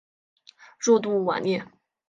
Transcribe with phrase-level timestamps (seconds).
[0.79, 1.63] 若杜瓦涅。